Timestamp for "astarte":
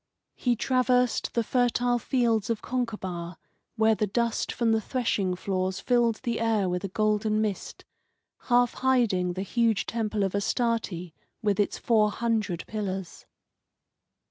10.33-11.11